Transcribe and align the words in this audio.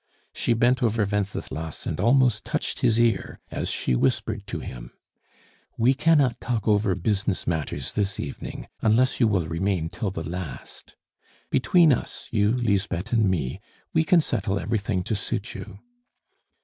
She 0.33 0.53
bent 0.53 0.81
over 0.81 1.05
Wenceslas 1.05 1.85
and 1.85 1.99
almost 1.99 2.43
touched 2.43 2.79
his 2.79 2.99
ear 2.99 3.37
as 3.51 3.69
she 3.69 3.95
whispered 3.95 4.47
to 4.47 4.59
him: 4.59 4.93
"We 5.77 5.93
cannot 5.93 6.41
talk 6.41 6.67
over 6.67 6.95
business 6.95 7.45
matters 7.45 7.93
this 7.93 8.19
evening, 8.19 8.67
unless 8.81 9.19
you 9.19 9.27
will 9.27 9.45
remain 9.47 9.89
till 9.89 10.09
the 10.09 10.27
last. 10.27 10.95
Between 11.51 11.93
us 11.93 12.27
you, 12.31 12.51
Lisbeth, 12.51 13.13
and 13.13 13.29
me 13.29 13.61
we 13.93 14.03
can 14.03 14.21
settle 14.21 14.57
everything 14.59 15.03
to 15.03 15.15
suit 15.15 15.53
you." 15.53 15.77